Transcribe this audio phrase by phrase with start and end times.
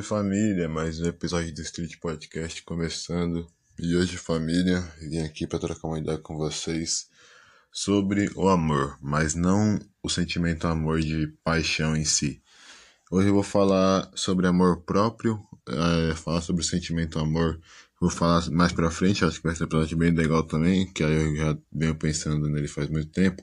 [0.00, 3.46] Salve família, mais um episódio do Street Podcast começando.
[3.78, 7.08] E hoje, família, vim aqui para trocar uma ideia com vocês
[7.72, 12.42] sobre o amor, mas não o sentimento amor de paixão em si.
[13.10, 17.60] Hoje eu vou falar sobre amor próprio, é, falar sobre o sentimento amor.
[18.00, 21.04] Vou falar mais pra frente, acho que vai ser um episódio bem legal também, que
[21.04, 23.42] aí eu já venho pensando nele faz muito tempo.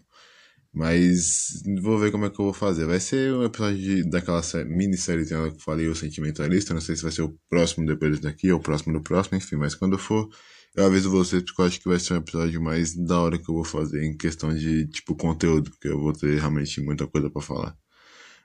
[0.77, 2.85] Mas vou ver como é que eu vou fazer.
[2.85, 6.71] Vai ser um episódio de, daquela minissérie que eu falei, o Sentimentalista.
[6.71, 9.55] Não sei se vai ser o próximo depois daqui ou o próximo do próximo, enfim.
[9.55, 10.29] Mas quando for,
[10.75, 13.49] eu aviso vocês porque eu acho que vai ser um episódio mais da hora que
[13.49, 15.71] eu vou fazer em questão de, tipo, conteúdo.
[15.71, 17.75] Porque eu vou ter realmente muita coisa para falar.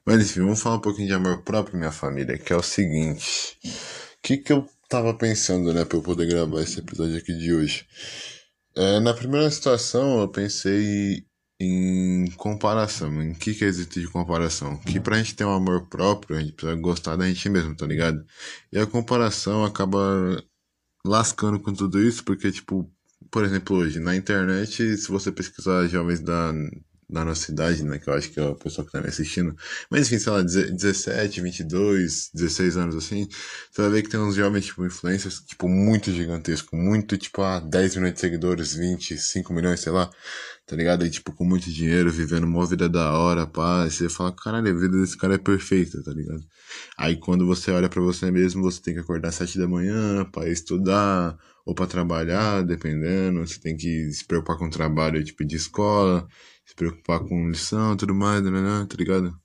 [0.06, 2.38] Mas enfim, vamos falar um pouquinho de amor próprio, minha família.
[2.38, 3.58] Que é o seguinte.
[3.62, 7.52] O que que eu tava pensando, né, pra eu poder gravar esse episódio aqui de
[7.52, 7.84] hoje?
[8.74, 11.26] É, na primeira situação, eu pensei
[11.62, 14.76] em comparação, em que que existe de comparação?
[14.78, 17.86] Que pra gente ter um amor próprio, a gente precisa gostar da gente mesmo, tá
[17.86, 18.24] ligado?
[18.72, 20.42] E a comparação acaba
[21.06, 22.90] lascando com tudo isso, porque, tipo,
[23.30, 26.52] por exemplo, hoje, na internet, se você pesquisar jovens da,
[27.12, 29.54] da nossa idade, né, que eu acho que é o pessoal que tá me assistindo,
[29.90, 33.28] mas enfim, sei lá, 17, 22, 16 anos assim,
[33.70, 37.60] você vai ver que tem uns jovens, tipo, influencers, tipo, muito gigantesco, muito, tipo, ah,
[37.60, 40.10] 10 milhões de seguidores, 20, 5 milhões, sei lá,
[40.66, 41.04] tá ligado?
[41.04, 43.84] E, tipo, com muito dinheiro, vivendo uma vida da hora, pá.
[43.86, 46.42] E você fala, caralho, a vida desse cara é perfeita, tá ligado?
[46.96, 50.24] Aí quando você olha para você mesmo, você tem que acordar às sete da manhã
[50.32, 53.46] pra estudar ou para trabalhar, dependendo.
[53.46, 56.26] Você tem que se preocupar com o trabalho, tipo, de escola,
[56.72, 59.38] se preocupar com lição, tudo mais, né, né, né tá ligado?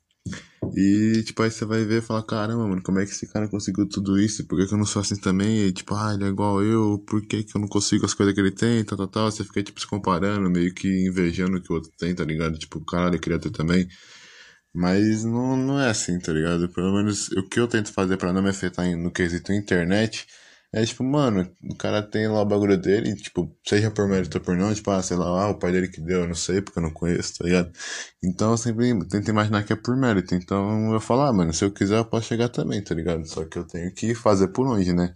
[0.75, 3.47] E, tipo, aí você vai ver e fala, caramba, mano, como é que esse cara
[3.47, 4.45] conseguiu tudo isso?
[4.47, 5.59] Por que, que eu não sou assim também?
[5.67, 8.33] E, tipo, ah, ele é igual eu, por que, que eu não consigo as coisas
[8.33, 9.31] que ele tem, tal, tal, tal.
[9.31, 12.57] Você fica, tipo, se comparando, meio que invejando o que o outro tem, tá ligado?
[12.57, 13.87] Tipo, caralho, eu queria ter também.
[14.73, 16.69] Mas não, não é assim, tá ligado?
[16.69, 20.27] Pelo menos o que eu tento fazer para não me afetar no quesito internet
[20.73, 24.44] é tipo, mano, o cara tem lá o bagulho dele, tipo, seja por mérito ou
[24.44, 26.61] por não, tipo, ah, sei lá, ah, o pai dele que deu, eu não sei,
[26.61, 27.72] porque eu não conheço, tá ligado?
[28.23, 30.35] Então eu sempre tento imaginar que é por mérito.
[30.35, 33.25] Então eu falo, ah, mano, se eu quiser eu posso chegar também, tá ligado?
[33.28, 35.13] Só que eu tenho que fazer por onde, né?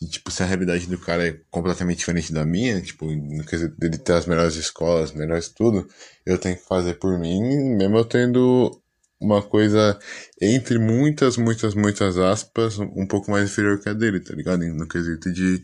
[0.00, 3.76] E, tipo, se a realidade do cara é completamente diferente da minha, tipo, no quesito
[3.78, 5.86] dele ter as melhores escolas, melhores tudo,
[6.26, 7.40] eu tenho que fazer por mim,
[7.76, 8.81] mesmo eu tendo
[9.22, 9.98] uma coisa
[10.40, 14.64] entre muitas, muitas, muitas aspas, um pouco mais inferior que a dele, tá ligado?
[14.64, 15.62] No quesito de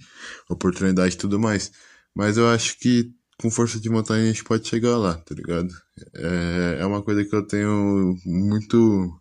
[0.49, 1.73] oportunidade e tudo mais.
[2.15, 5.69] Mas eu acho que com força de montanha a gente pode chegar lá, tá ligado?
[6.15, 9.21] É, é uma coisa que eu tenho muito,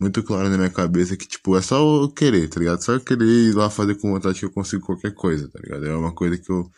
[0.00, 2.82] muito claro na minha cabeça que, tipo, é só eu querer, tá ligado?
[2.82, 5.86] Só eu querer ir lá fazer com vontade que eu consigo qualquer coisa, tá ligado?
[5.86, 6.70] É uma coisa que eu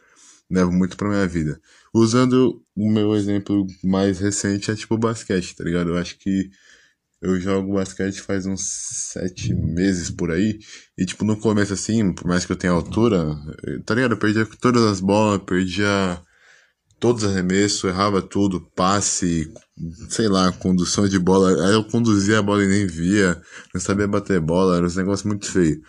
[0.50, 1.60] levo muito pra minha vida.
[1.94, 5.90] Usando o meu exemplo mais recente é, tipo, basquete, tá ligado?
[5.90, 6.50] Eu acho que
[7.20, 8.62] eu jogo basquete faz uns
[9.12, 10.58] sete meses por aí.
[10.96, 13.36] E, tipo, no começo, assim, por mais que eu tenha altura,
[13.84, 14.12] tá ligado?
[14.12, 16.20] Eu perdia todas as bolas, perdia
[17.00, 19.50] todos os arremessos, errava tudo, passe,
[20.10, 21.66] sei lá, condução de bola.
[21.66, 23.40] Aí eu conduzia a bola e nem via,
[23.72, 25.80] não sabia bater bola, era um negócio muito feio.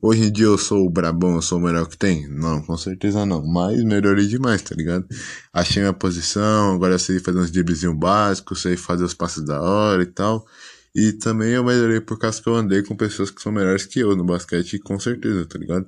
[0.00, 2.26] Hoje em dia eu sou o brabão, eu sou o melhor que tem?
[2.28, 3.46] Não, com certeza não.
[3.46, 5.06] Mas melhorei demais, tá ligado?
[5.52, 9.60] Achei minha posição, agora eu sei fazer uns driblezinhos básicos, sei fazer os passos da
[9.60, 10.46] hora e tal.
[10.94, 14.00] E também eu melhorei por causa que eu andei com pessoas que são melhores que
[14.00, 15.86] eu no basquete, com certeza, tá ligado?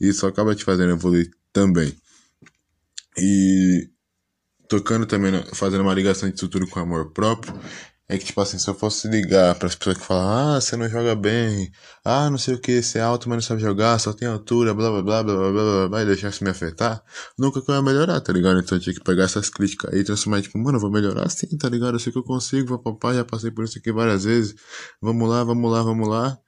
[0.00, 1.94] E isso acaba te fazendo evoluir também.
[3.18, 3.88] E
[4.68, 7.54] tocando também, fazendo uma ligação de tudo com amor próprio,
[8.08, 10.76] é que, tipo assim, se eu fosse ligar para as pessoas que falam, ah, você
[10.76, 11.72] não joga bem,
[12.04, 14.72] ah, não sei o que, você é alto, mas não sabe jogar, só tem altura,
[14.74, 17.02] blá blá blá blá blá blá blá, blá e deixar isso me afetar,
[17.36, 18.60] nunca que eu ia melhorar, tá ligado?
[18.60, 21.28] Então eu tinha que pegar essas críticas aí e transformar, tipo, mano, eu vou melhorar
[21.30, 21.96] sim, tá ligado?
[21.96, 24.54] Eu sei que eu consigo, papai, já passei por isso aqui várias vezes,
[25.02, 26.38] vamos lá, vamos lá, vamos lá.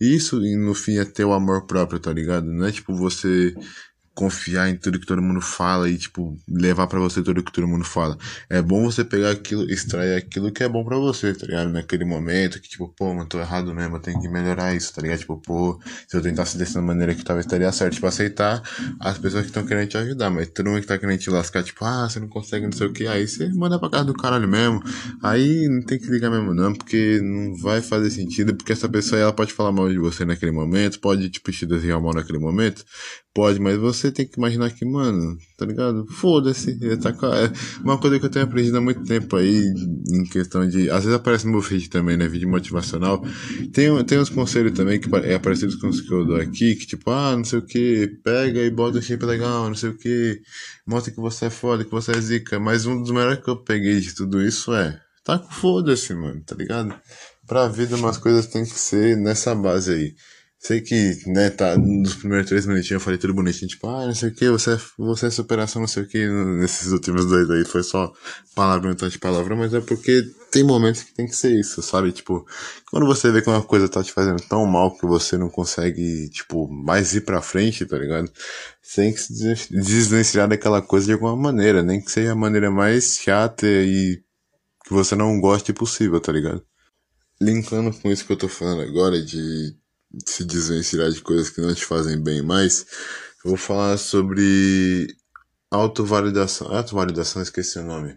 [0.00, 2.46] Isso, no fim, é ter o amor próprio, tá ligado?
[2.46, 3.54] Não é tipo você
[4.14, 7.66] confiar em tudo que todo mundo fala e, tipo, levar para você tudo que todo
[7.66, 8.16] mundo fala.
[8.48, 11.70] É bom você pegar aquilo, extrair aquilo que é bom para você, tá ligado?
[11.70, 15.02] Naquele momento que, tipo, pô, mano, tô errado mesmo, eu tenho que melhorar isso, tá
[15.02, 15.18] ligado?
[15.18, 18.62] Tipo, pô, se eu tentasse dessa maneira que talvez estaria certo, tipo, aceitar
[19.00, 21.64] as pessoas que estão querendo te ajudar, mas todo mundo que tá querendo te lascar,
[21.64, 24.14] tipo, ah, você não consegue, não sei o que, aí você manda pra casa do
[24.14, 24.80] caralho mesmo.
[25.22, 29.20] Aí não tem que ligar mesmo, não, porque não vai fazer sentido, porque essa pessoa
[29.20, 32.84] ela pode falar mal de você naquele momento, pode, tipo, te desejar mal naquele momento,
[33.34, 36.06] Pode, mas você tem que imaginar que, mano, tá ligado?
[36.06, 36.78] Foda-se.
[36.98, 37.52] Tá é
[37.82, 39.74] uma coisa que eu tenho aprendido há muito tempo aí,
[40.08, 40.88] em questão de.
[40.88, 42.28] Às vezes aparece no meu feed também, né?
[42.28, 43.24] Vídeo motivacional.
[43.72, 46.86] Tem, tem uns conselhos também que é parecidos com os que eu dou aqui, que
[46.86, 50.40] tipo, ah, não sei o que, pega e bota shape legal, não sei o que,
[50.86, 52.60] mostra que você é foda, que você é zica.
[52.60, 55.00] Mas um dos melhores que eu peguei de tudo isso é.
[55.24, 56.94] Tá com foda-se, mano, tá ligado?
[57.48, 60.14] Pra vida umas coisas tem que ser nessa base aí.
[60.66, 64.14] Sei que, né, tá, nos primeiros três minutinhos eu falei tudo bonitinho, tipo, ah, não
[64.14, 67.50] sei o que, você, é, você é superação, não sei o que, nesses últimos dois
[67.50, 68.10] aí foi só
[68.54, 72.12] palavra, tanto de palavra, mas é porque tem momentos que tem que ser isso, sabe?
[72.12, 72.46] Tipo,
[72.90, 76.30] quando você vê que uma coisa tá te fazendo tão mal que você não consegue,
[76.30, 78.32] tipo, mais ir pra frente, tá ligado?
[78.80, 82.70] Você tem que se desvencilhar daquela coisa de alguma maneira, nem que seja a maneira
[82.70, 84.18] mais chata e
[84.82, 86.64] que você não goste possível, tá ligado?
[87.38, 89.83] Linkando com isso que eu tô falando agora de
[90.26, 92.86] se desvencilhar de coisas que não te fazem bem mais,
[93.44, 95.06] eu vou falar sobre
[95.70, 96.68] autovalidação.
[96.74, 98.16] Autovalidação, esqueci o nome.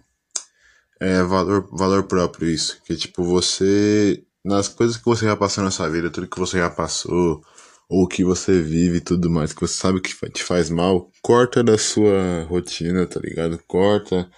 [1.00, 2.82] É valor, valor próprio, isso.
[2.86, 4.24] Que tipo, você.
[4.44, 7.44] Nas coisas que você já passou na sua vida, tudo que você já passou,
[7.90, 11.64] ou que você vive e tudo mais, que você sabe que te faz mal, corta
[11.64, 13.60] da sua rotina, tá ligado?
[13.68, 14.30] Corta.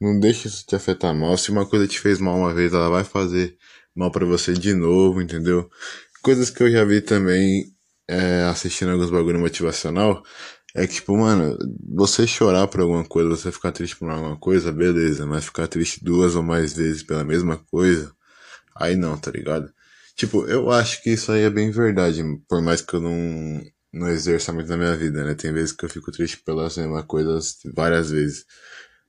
[0.00, 1.36] Não deixa isso te afetar mal.
[1.36, 3.56] Se uma coisa te fez mal uma vez, ela vai fazer
[3.94, 5.68] mal para você de novo, entendeu?
[6.22, 7.66] Coisas que eu já vi também
[8.08, 10.22] é, assistindo alguns bagulho motivacional
[10.74, 11.56] é que, tipo, mano,
[11.88, 16.04] você chorar por alguma coisa, você ficar triste por alguma coisa, beleza, mas ficar triste
[16.04, 18.12] duas ou mais vezes pela mesma coisa,
[18.76, 19.72] aí não, tá ligado?
[20.16, 23.62] Tipo, eu acho que isso aí é bem verdade, por mais que eu não,
[23.92, 25.34] não exerça muito na minha vida, né?
[25.34, 28.44] Tem vezes que eu fico triste pelas mesmas coisas várias vezes.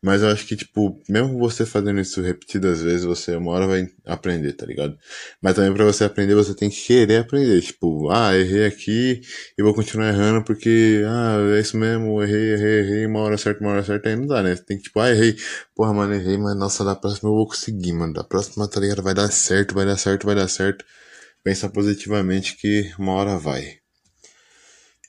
[0.02, 3.90] Mas eu acho que, tipo, mesmo você fazendo isso repetidas vezes, você uma hora vai
[4.06, 4.98] aprender, tá ligado?
[5.42, 7.62] Mas também para você aprender, você tem que querer aprender.
[7.62, 9.22] Tipo, ah, errei aqui
[9.58, 13.62] e vou continuar errando porque, ah, é isso mesmo, errei, errei, errei, uma hora certa,
[13.62, 14.56] uma hora certa, aí não dá, né?
[14.56, 15.36] Você tem que, tipo, ah, errei.
[15.76, 18.14] Porra, mano, errei, mas nossa, da próxima eu vou conseguir, mano.
[18.14, 19.04] Da próxima, tá ligado?
[19.04, 20.86] Vai dar certo, vai dar certo, vai dar certo.
[21.44, 23.80] Pensa positivamente que uma hora vai.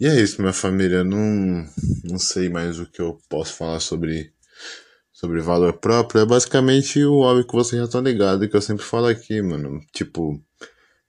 [0.00, 1.04] E é isso, minha família.
[1.04, 1.64] Não,
[2.04, 4.32] não sei mais o que eu posso falar sobre
[5.12, 8.85] sobre valor próprio é basicamente o óbvio que vocês já estão ligados, que eu sempre
[8.85, 9.81] falo aqui, mano.
[9.93, 10.43] Tipo,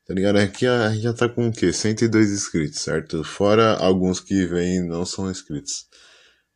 [0.05, 0.37] tá ligado?
[0.37, 1.71] Aqui a gente já tá com o quê?
[1.71, 3.23] 102 inscritos, certo?
[3.23, 5.87] Fora alguns que vêm não são inscritos.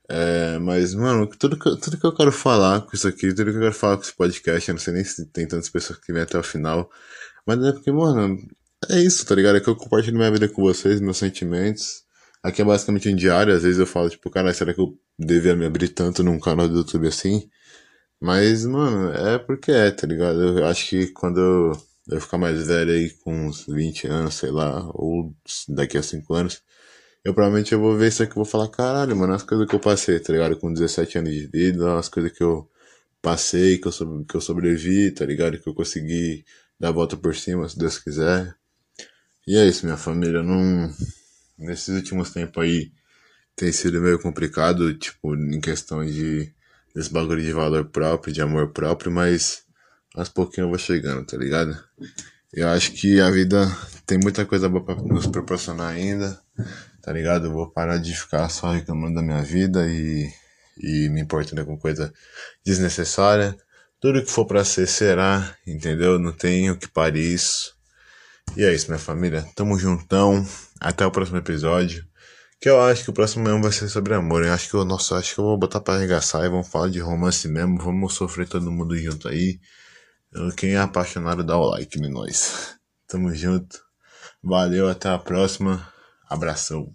[0.09, 3.57] É, mas, mano, tudo que, tudo que eu quero falar com isso aqui, tudo que
[3.57, 6.13] eu quero falar com esse podcast, eu não sei nem se tem tantas pessoas que
[6.13, 6.89] vêm até o final.
[7.45, 8.37] Mas é porque, mano,
[8.89, 9.57] é isso, tá ligado?
[9.57, 12.03] É que eu compartilho minha vida com vocês, meus sentimentos.
[12.43, 15.55] Aqui é basicamente um diário, às vezes eu falo, tipo, cara, será que eu devia
[15.55, 17.49] me abrir tanto num canal do YouTube assim?
[18.19, 20.59] Mas, mano, é porque é, tá ligado?
[20.59, 21.71] Eu acho que quando eu,
[22.09, 25.35] eu ficar mais velho aí, com uns 20 anos, sei lá, ou
[25.69, 26.61] daqui a 5 anos,
[27.23, 29.75] eu provavelmente eu vou ver isso aqui e vou falar, caralho, mano, as coisas que
[29.75, 30.57] eu passei, tá ligado?
[30.57, 32.69] Com 17 anos de vida, as coisas que eu
[33.21, 35.59] passei, que eu, que eu sobrevivi, tá ligado?
[35.59, 36.45] Que eu consegui
[36.79, 38.55] dar a volta por cima, se Deus quiser.
[39.47, 40.43] E é isso, minha família.
[40.43, 40.91] Não,
[41.57, 42.91] nesses últimos tempos aí
[43.55, 46.53] tem sido meio complicado, tipo, em questão de
[46.93, 49.63] desse bagulho de valor próprio, de amor próprio, mas
[50.15, 51.77] aos pouquinhos eu vou chegando, tá ligado?
[52.53, 53.69] Eu acho que a vida
[54.05, 56.39] tem muita coisa boa pra nos proporcionar ainda,
[57.01, 57.47] tá ligado?
[57.47, 60.31] Eu vou parar de ficar só reclamando da minha vida e,
[60.77, 62.13] e me importando com coisa
[62.65, 63.57] desnecessária.
[63.99, 66.17] Tudo que for para ser será, entendeu?
[66.17, 67.75] Não tenho que parar isso.
[68.55, 69.45] E é isso, minha família.
[69.53, 70.45] Tamo juntão.
[70.79, 72.05] Até o próximo episódio.
[72.59, 74.43] Que eu acho que o próximo mesmo vai ser sobre amor.
[74.43, 76.89] Eu acho que eu, nossa, acho que eu vou botar pra arregaçar e vamos falar
[76.89, 77.77] de romance mesmo.
[77.77, 79.59] Vamos sofrer todo mundo junto aí.
[80.57, 82.77] Quem é apaixonado dá o like em nós.
[83.07, 83.79] Tamo junto.
[84.43, 85.87] Valeu, até a próxima.
[86.29, 86.93] Abração.